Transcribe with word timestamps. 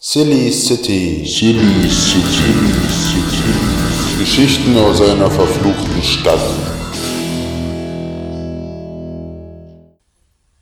Silly 0.00 0.52
City. 0.52 1.26
Silly 1.26 1.90
City. 1.90 2.54
Geschichten 4.16 4.76
aus 4.76 5.00
einer 5.00 5.28
verfluchten 5.28 6.02
Stadt. 6.04 6.38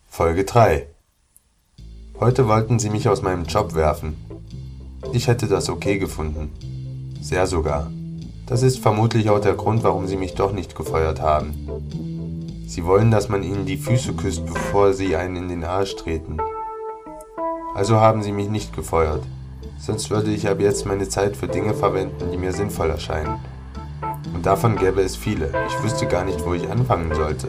Folge 0.08 0.44
3 0.44 0.86
Heute 2.18 2.48
wollten 2.48 2.78
sie 2.78 2.88
mich 2.88 3.10
aus 3.10 3.20
meinem 3.20 3.44
Job 3.44 3.74
werfen. 3.74 4.16
Ich 5.12 5.28
hätte 5.28 5.48
das 5.48 5.68
okay 5.68 5.98
gefunden. 5.98 6.50
Sehr 7.20 7.46
sogar. 7.46 7.90
Das 8.46 8.62
ist 8.62 8.78
vermutlich 8.78 9.28
auch 9.28 9.40
der 9.42 9.52
Grund, 9.52 9.82
warum 9.82 10.06
sie 10.06 10.16
mich 10.16 10.32
doch 10.34 10.52
nicht 10.52 10.74
gefeuert 10.74 11.20
haben. 11.20 12.64
Sie 12.66 12.86
wollen, 12.86 13.10
dass 13.10 13.28
man 13.28 13.42
ihnen 13.42 13.66
die 13.66 13.76
Füße 13.76 14.14
küsst, 14.14 14.46
bevor 14.46 14.94
sie 14.94 15.14
einen 15.14 15.36
in 15.36 15.48
den 15.50 15.64
Arsch 15.64 15.94
treten. 15.94 16.38
Also 17.76 17.96
haben 17.96 18.22
sie 18.22 18.32
mich 18.32 18.48
nicht 18.48 18.74
gefeuert. 18.74 19.22
Sonst 19.78 20.08
würde 20.08 20.30
ich 20.30 20.48
ab 20.48 20.60
jetzt 20.60 20.86
meine 20.86 21.10
Zeit 21.10 21.36
für 21.36 21.46
Dinge 21.46 21.74
verwenden, 21.74 22.30
die 22.32 22.38
mir 22.38 22.54
sinnvoll 22.54 22.88
erscheinen. 22.88 23.38
Und 24.32 24.46
davon 24.46 24.76
gäbe 24.76 25.02
es 25.02 25.14
viele. 25.14 25.52
Ich 25.68 25.84
wüsste 25.84 26.06
gar 26.06 26.24
nicht, 26.24 26.42
wo 26.46 26.54
ich 26.54 26.70
anfangen 26.70 27.14
sollte. 27.14 27.48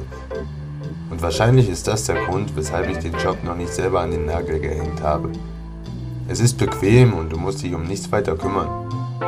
Und 1.09 1.21
wahrscheinlich 1.21 1.69
ist 1.69 1.87
das 1.87 2.03
der 2.03 2.25
Grund, 2.25 2.57
weshalb 2.57 2.89
ich 2.89 2.97
den 2.97 3.13
Job 3.13 3.41
noch 3.45 3.55
nicht 3.55 3.73
selber 3.73 4.01
an 4.01 4.11
den 4.11 4.25
Nagel 4.25 4.59
gehängt 4.59 5.01
habe. 5.01 5.31
Es 6.27 6.41
ist 6.41 6.57
bequem 6.57 7.13
und 7.13 7.31
du 7.31 7.37
musst 7.37 7.63
dich 7.63 7.73
um 7.73 7.85
nichts 7.85 8.11
weiter 8.11 8.35
kümmern. 8.35 8.67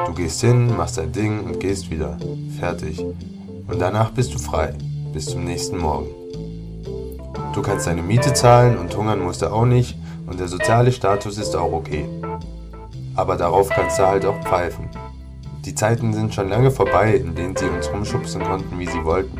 Du 0.05 0.13
gehst 0.13 0.41
hin, 0.41 0.75
machst 0.75 0.97
dein 0.97 1.13
Ding 1.13 1.45
und 1.45 1.61
gehst 1.61 1.89
wieder. 1.89 2.17
Fertig. 2.59 2.99
Und 2.99 3.79
danach 3.79 4.11
bist 4.11 4.33
du 4.33 4.37
frei. 4.37 4.73
Bis 5.13 5.27
zum 5.27 5.45
nächsten 5.45 5.77
Morgen. 5.77 6.09
Du 7.53 7.61
kannst 7.61 7.87
deine 7.87 8.01
Miete 8.01 8.33
zahlen 8.33 8.77
und 8.77 8.97
hungern 8.97 9.21
musst 9.21 9.41
du 9.41 9.47
auch 9.49 9.65
nicht 9.65 9.95
und 10.29 10.39
der 10.39 10.47
soziale 10.47 10.91
Status 10.91 11.37
ist 11.37 11.55
auch 11.55 11.71
okay. 11.71 12.07
Aber 13.15 13.35
darauf 13.35 13.69
kannst 13.69 13.99
du 13.99 14.07
halt 14.07 14.25
auch 14.25 14.39
pfeifen. 14.41 14.89
Die 15.65 15.75
Zeiten 15.75 16.13
sind 16.13 16.33
schon 16.33 16.49
lange 16.49 16.71
vorbei, 16.71 17.15
in 17.15 17.35
denen 17.35 17.55
sie 17.55 17.67
uns 17.67 17.91
rumschubsen 17.91 18.43
konnten, 18.43 18.79
wie 18.79 18.85
sie 18.85 19.03
wollten. 19.03 19.39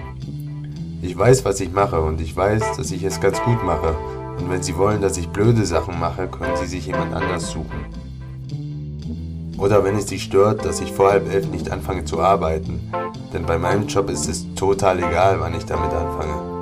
Ich 1.02 1.18
weiß, 1.18 1.46
was 1.46 1.62
ich 1.62 1.72
mache 1.72 2.02
und 2.02 2.20
ich 2.20 2.36
weiß, 2.36 2.76
dass 2.76 2.92
ich 2.92 3.04
es 3.04 3.22
ganz 3.22 3.42
gut 3.42 3.64
mache. 3.64 3.96
Und 4.38 4.50
wenn 4.50 4.64
sie 4.64 4.78
wollen, 4.78 5.02
dass 5.02 5.18
ich 5.18 5.30
blöde 5.30 5.66
Sachen 5.66 6.00
mache, 6.00 6.28
können 6.28 6.58
sie 6.58 6.68
sich 6.68 6.88
jemand 6.88 7.14
anders 7.14 7.52
suchen. 7.52 7.86
Oder 9.58 9.84
wenn 9.84 9.96
es 9.96 10.08
sie 10.08 10.20
stört, 10.20 10.66
dass 10.66 10.82
ich 10.82 10.92
vor 10.92 11.12
halb 11.12 11.32
elf 11.32 11.50
nicht 11.50 11.72
anfange 11.72 12.06
zu 12.06 12.20
arbeiten. 12.20 12.92
Denn 13.34 13.46
bei 13.46 13.58
meinem 13.58 13.88
Job 13.88 14.10
ist 14.10 14.28
es 14.28 14.46
total 14.56 15.00
egal, 15.00 15.40
wann 15.40 15.56
ich 15.56 15.66
damit 15.66 15.92
anfange. 15.92 16.59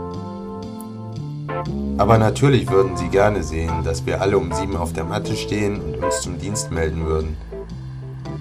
Aber 1.98 2.20
natürlich 2.20 2.70
würden 2.70 2.95
sie 2.95 3.08
gerne 3.08 3.42
sehen, 3.42 3.84
dass 3.84 4.06
wir 4.06 4.22
alle 4.22 4.38
um 4.38 4.52
sieben 4.53 4.78
auf 4.78 4.94
der 4.94 5.03
Matte 5.03 5.36
stehen 5.36 5.81
und 5.81 6.03
uns 6.03 6.22
zum 6.22 6.38
Dienst 6.38 6.72
melden 6.72 7.03
würden. 7.06 7.36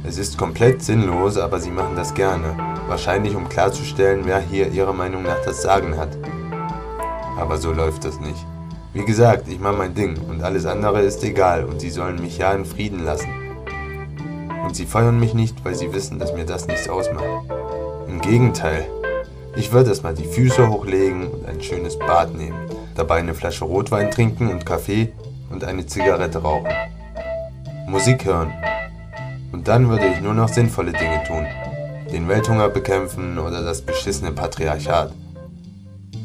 Es 0.05 0.19
ist 0.19 0.37
komplett 0.37 0.83
sinnlos, 0.83 1.39
aber 1.39 1.59
sie 1.59 1.71
machen 1.71 1.97
das 1.97 2.12
gerne, 2.12 2.55
wahrscheinlich 2.87 3.34
um 3.34 3.49
klarzustellen, 3.49 4.23
wer 4.25 4.41
hier 4.41 4.71
ihrer 4.71 4.93
Meinung 4.93 5.23
nach 5.23 5.43
das 5.43 5.62
Sagen 5.62 5.97
hat. 5.97 6.19
Aber 7.39 7.57
so 7.57 7.73
läuft 7.73 8.05
das 8.05 8.21
nicht. 8.21 8.45
Wie 8.93 9.07
gesagt, 9.07 9.49
ich 9.49 9.59
mache 9.59 9.79
mein 9.79 9.95
Ding 9.95 10.19
und 10.29 10.43
alles 10.43 10.67
andere 10.67 11.01
ist 11.01 11.25
egal 11.25 11.65
und 11.65 11.81
sie 11.81 11.91
sollen 11.91 12.21
mich 12.21 12.37
ja 12.37 12.53
in 12.53 12.67
Frieden 12.67 13.05
lassen. 13.05 13.31
Und 14.65 14.77
sie 14.77 14.84
feuern 14.84 15.19
mich 15.19 15.33
nicht, 15.33 15.65
weil 15.65 15.75
sie 15.75 15.95
wissen, 15.95 16.19
dass 16.19 16.34
mir 16.34 16.45
das 16.45 16.67
nichts 16.67 16.91
ausmacht. 16.91 17.25
Im 18.07 18.21
Gegenteil, 18.21 18.87
ich 19.57 19.73
würde 19.73 19.89
erstmal 19.89 20.15
die 20.15 20.25
Füße 20.25 20.69
hochlegen 20.69 21.27
und 21.29 21.47
ein 21.47 21.62
schönes 21.62 21.99
Bad 21.99 22.34
nehmen 22.34 22.75
dabei 22.97 23.16
eine 23.16 23.34
Flasche 23.34 23.64
Rotwein 23.64 24.11
trinken 24.11 24.48
und 24.48 24.66
Kaffee 24.66 25.12
und 25.50 25.64
eine 25.64 25.86
Zigarette 25.86 26.39
rauchen. 26.39 26.72
Musik 27.86 28.25
hören. 28.25 28.53
Und 29.53 29.69
dann 29.69 29.88
würde 29.88 30.06
ich 30.06 30.20
nur 30.20 30.34
noch 30.34 30.48
sinnvolle 30.48 30.92
Dinge 30.92 31.22
tun. 31.27 31.47
Den 32.12 32.28
Welthunger 32.28 32.69
bekämpfen 32.69 33.38
oder 33.38 33.62
das 33.62 33.83
beschissene 33.83 34.33
Patriarchat. 34.33 35.12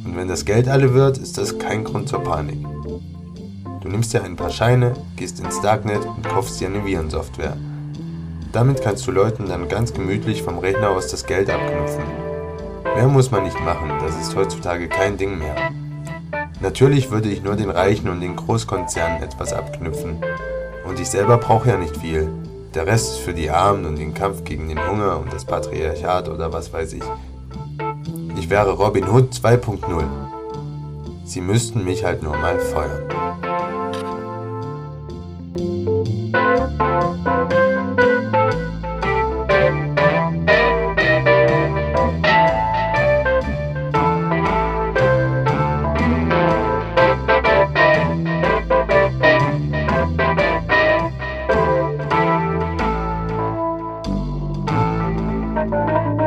Und 0.04 0.18
wenn 0.18 0.28
das 0.28 0.46
Geld 0.46 0.68
alle 0.68 0.94
wird, 0.94 1.18
ist 1.18 1.38
das 1.38 1.60
kein 1.60 1.84
Grund 1.84 2.10
zur 2.10 2.24
Panik. 2.24 2.58
Du 3.82 3.88
nimmst 3.88 4.14
dir 4.14 4.24
ein 4.24 4.36
paar 4.36 4.50
Scheine, 4.50 4.94
gehst 5.16 5.40
ins 5.40 5.62
Darknet 5.62 6.06
und 6.06 6.28
kaufst 6.28 6.60
dir 6.60 6.68
eine 6.68 6.86
Virensoftware. 6.86 7.58
Damit 8.52 8.82
kannst 8.82 9.08
du 9.08 9.12
Leuten 9.12 9.48
dann 9.48 9.70
ganz 9.70 9.94
gemütlich 9.94 10.44
vom 10.44 10.60
Rechner 10.60 10.90
aus 10.90 11.08
das 11.08 11.26
Geld 11.26 11.50
abknüpfen. 11.50 12.04
Mehr 12.96 13.08
muss 13.08 13.32
man 13.32 13.44
nicht 13.44 13.60
machen, 13.62 13.90
das 14.02 14.20
ist 14.20 14.36
heutzutage 14.36 14.90
kein 14.90 15.18
Ding 15.18 15.38
mehr. 15.38 15.56
Natürlich 16.62 17.10
würde 17.10 17.30
ich 17.30 17.42
nur 17.42 17.56
den 17.56 17.72
Reichen 17.72 18.08
und 18.08 18.22
den 18.22 18.36
Großkonzernen 18.36 19.24
etwas 19.24 19.52
abknüpfen. 19.52 20.18
Und 20.88 21.00
ich 21.00 21.10
selber 21.10 21.38
brauche 21.38 21.70
ja 21.70 21.78
nicht 21.78 21.98
viel. 21.98 22.30
Der 22.76 22.86
Rest 22.86 23.14
ist 23.14 23.20
für 23.20 23.34
die 23.34 23.50
Armen 23.50 23.86
und 23.86 23.98
den 23.98 24.14
Kampf 24.14 24.44
gegen 24.44 24.70
den 24.70 24.80
Hunger 24.88 25.20
und 25.20 25.34
das 25.34 25.44
Patriarchat 25.44 26.30
oder 26.30 26.54
was 26.54 26.72
weiß 26.72 26.94
ich. 26.94 27.04
Ich 28.38 28.50
wäre 28.50 28.74
Robin 28.74 29.10
Hood 29.10 29.34
2.0. 29.34 30.04
Sie 31.26 31.42
müssten 31.42 31.84
mich 31.84 32.04
halt 32.04 32.22
nur 32.22 32.38
mal 32.38 32.60
feuern. 32.60 33.51
Música 55.72 56.21